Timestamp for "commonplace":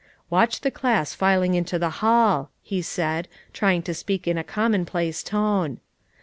4.43-5.21